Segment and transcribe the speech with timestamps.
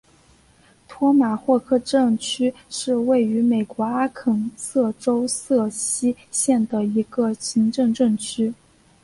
[0.87, 8.51] 托马霍克镇区是位于美国阿肯色州瑟西县的一个行政镇区。